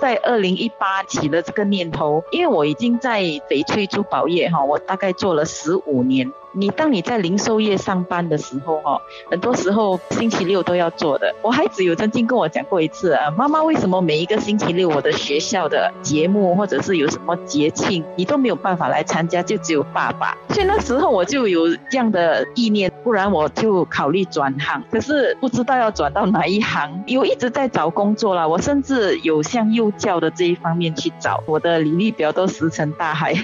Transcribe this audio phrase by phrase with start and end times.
[0.00, 6.32] 在二零一八起了这个念头，因为我已经在翡翠珠宝业哈，我大概做了十五年。
[6.52, 9.00] 你当你在零售业上班的时候，哈，
[9.30, 11.34] 很多时候星期六都要做的。
[11.42, 20.36] 我孩子有曾经跟我讲过一次啊，妈妈为什么每一个星期六我的学校的节目或者是有什么节庆，你都没有办法来参加，就只有爸爸。
[20.48, 28.46] 所以那时候我就有这样的意念，不然我就考虑转行，可是不知道要转到哪一行，有一直在找工作啦。
[28.46, 33.34] 我甚至有向幼教的这一方面去找，我的履历表都石沉大海。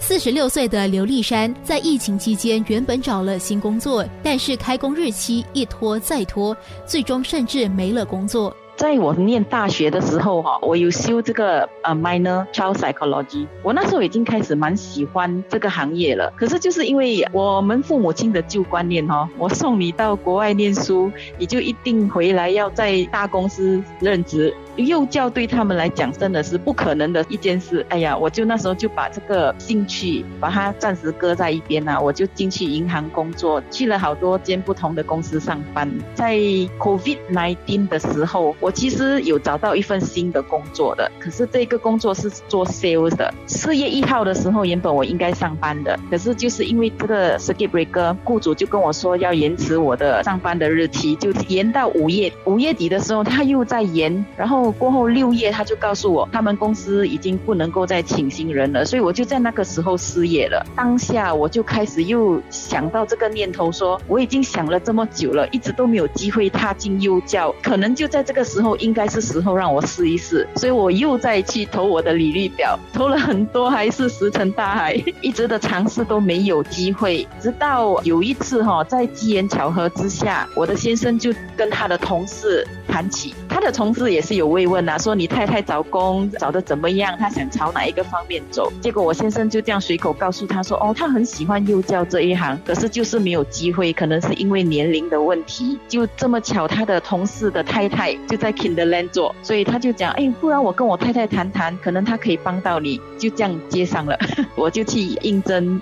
[0.00, 8.56] 四十六岁的刘丽珊在疫情期间原本找了新工作，但是开工日期一拖再拖，最终甚至没了工作。
[8.76, 13.44] 在我念大学的时候，哈，我有修这个呃 minor child psychology。
[13.64, 16.32] 我那时候已经开始蛮喜欢这个行业了。
[16.36, 24.54] 可是就是因为我们父母亲的旧观念，哈，我送你到国外念书，你就一定回来要在大公司任职。
[24.78, 27.84] 幼教对他们来讲真的是不可能的一件事。
[27.88, 35.90] 哎呀，我就那时候就把这个兴趣把它暂时搁在一边啊，我就进去银行工作，去了好多间不同的公司上班。
[36.14, 36.36] 在
[36.78, 43.32] COVID-19 的时候，我其实有找到一份新的工作的，可是这个工作是做 sales 的。
[43.46, 52.32] 四月一号的时候，原本我应该上班的，可是就是因为这个 circuit breaker，雇主就跟我说要延迟我的上班的日期，就延到五月。
[52.44, 54.67] 五月底的时候，他又在延，然后。
[54.70, 60.64] 过后六月，他就告诉我，他们公司已经不能够再请新人了，所以我就在那个时候失业了。
[60.74, 70.46] 当下我就开始又想到这个念头，说我已经想了这么久了，一直都没有机会踏进幼教，可能就在这个时候，应该是时候让我试一试。
[70.56, 77.26] 所以我又再去投我的履历表，投了很多，还是石沉大海，一直的尝试都没有机会。
[77.40, 84.47] 直到有一次哈，在机缘巧合之下，我的先生就跟他的同事谈起，他的同事也是有。
[84.50, 87.16] 慰问啊，说你太太找工找的怎么样？
[87.18, 88.72] 他想朝哪一个方面走？
[88.80, 104.18] 结果我先生就这样随口告诉他说：“哦，他很喜欢幼教这一行，可是就是没有机会，可能是因为年龄的问题。”就这么巧，他的同事的太太就在 Kinderland 做，所以他就讲：“哎，不然我跟我太太谈谈，可能他可以帮到你。”就这样接上了，
[104.54, 105.80] 我就去应征，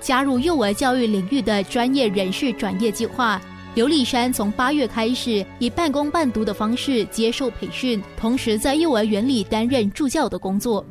[0.00, 3.40] 加入幼儿教育领域的专业人士转业计划。
[3.76, 10.82] 刘丽珊从八月开始以半工半读的方式接受培训，同时在幼儿园里担任助教的工作。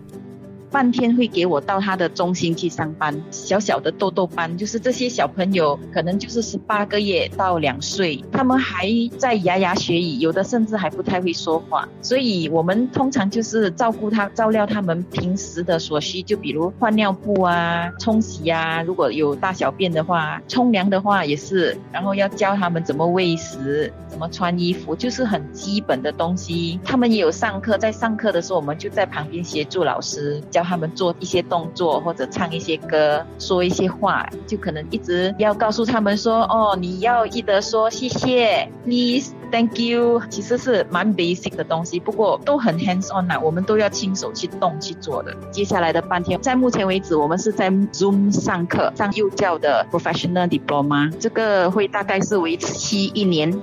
[0.75, 26.77] 半天会给我到他的中心去上班，小小的豆豆班，就是这些小朋友可能就是十八个月到两岁，他们还在牙牙学语，有的甚至还不太会说话，所以我们通常就是照顾他，照料他们平时的所需，就比如换尿布啊、冲洗啊，如果有大小便的话，冲凉的话也是，然后要教他们怎么喂食、怎么穿衣服，就是很基本的东西。
[26.83, 30.64] 他们也有上课，在上课的时候，我们就在旁边协助老师教。
[30.65, 45.33] 他们做一些动作，或者唱一些歌，说一些话，就可能一直要告诉他们说：“哦，你要记得说谢谢，please, thank you。”其实是蛮 basic 的东西，不过都很 hands on 啊，我们都要亲手去动去做的。
[45.51, 53.61] 接下来的半天，在目前为止，我们是在 Zoom 上课，上幼教的 professional diploma，这个会大概是为期一年。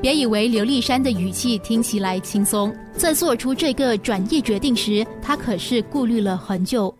[0.00, 6.94] 别以为刘立山的语气听起来轻松，在做出这个转业决定时，他可是顾虑了很久。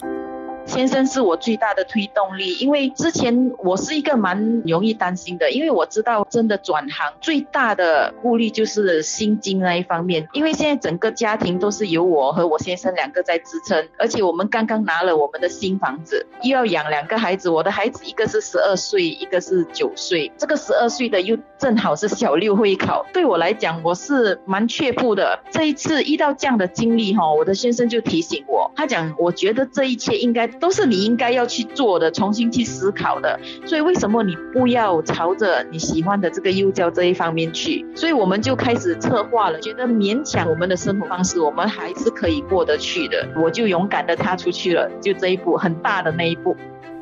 [0.69, 25.41] 先生是我最大的推动力，因为之前我是一个蛮容易担心的，因为我知道真的转行最大的顾虑就是薪金那一方面，因为现在整个家庭都是由我和我先生两个在支撑，而且我们刚刚拿了我们的新房子，又要养两个孩子，我的孩子一个是十二岁，一个是九岁，这个十二岁的又正好是小六会考，对我来讲我是蛮却步的。
[25.51, 30.58] 这一次遇到这样的经历哈，我的先生就提醒我，他讲我觉得这一切应该。
[30.61, 33.39] 都是你应该要去做的，重新去思考的。
[33.65, 37.87] 所以为什么你不要朝着你喜欢的这个幼教这一方面去？
[37.95, 43.27] 所以我们就开始策划了，觉得勉强我们的生活方式，我们还是可以过得去的。
[43.37, 46.57] 我就勇敢的踏出去了，就这一步很大的那一步。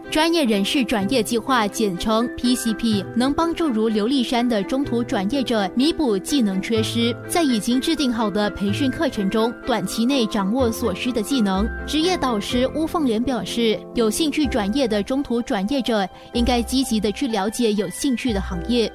[0.08, 11.68] 专业人士转业计划，简称 PCP，能帮助如刘立山的中途转业者弥补技能缺失，在已经制定好的培训课程中，短期内掌握所需的技能。
[11.86, 18.90] 职业导师邬凤莲表示，有兴趣转业的中途转业者，应该积极的去了解有兴趣的行业。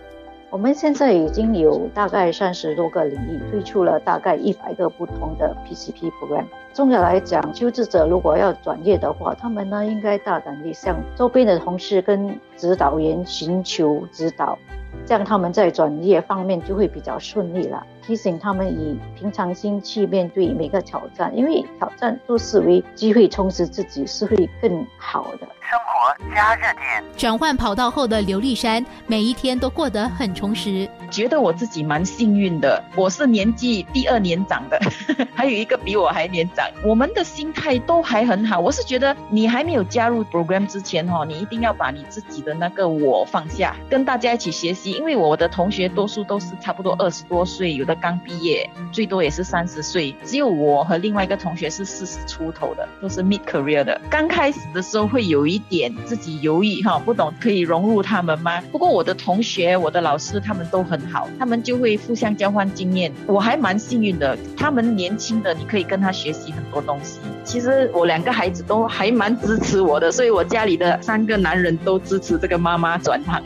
[0.52, 6.44] 我们现在已经有大概三十多个领域推出了大概一百个不同的 PCP program。
[6.74, 14.60] 总的来讲，求职者如果要转业的话，他们呢应该大胆地向周边的同事跟指导员寻求指导。
[15.06, 17.86] 这样他们在转业方面就会比较顺利了。
[18.02, 25.48] 提醒他们以平常心去面对每个挑战，因为挑战都视为机会，充实自己是会更好的。
[25.62, 27.04] 生活加热点。
[27.16, 30.90] 转换跑道后的刘丽珊，每一天都过得很充实。
[31.12, 34.80] 觉得我自己蛮幸运的，我是年纪第二年长的，
[35.36, 36.66] 还有一个比我还年长。
[36.86, 38.58] 我们的心态都还很好。
[38.60, 44.94] 我是觉得你还没有加入 program 之前哈，你一定要把你自己的那个我放下，跟大家一起学习。
[44.94, 54.00] 因为我的同学多数都是差不多二十多岁，有的刚毕业，最多也是三十岁，只有我和另外一个同学是四十出头的，都是 mid career 的。
[54.10, 58.62] 刚开始的时候会有一点自己犹豫哈，不懂可以融入他们吗？
[58.72, 61.01] 不过我的同学、我的老师他们都很。
[61.12, 63.12] 好，他们就会互相交换经验。
[63.26, 67.20] 我还蛮幸运的，他们年轻的，你可以跟他学习很多东西。
[67.44, 73.42] 其实我两个孩子都还蛮支持我的，所以我家里的三个男人都支持这个妈妈转行，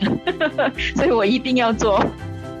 [0.94, 2.04] 所以我一定要做。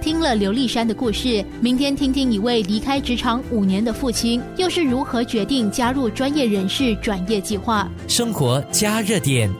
[0.00, 7.88] 听了刘丽珊的故事，明天听听一位离开职场五年的父亲，又是如何决定加入专业人士转业计划。
[8.06, 9.50] 生活加热点。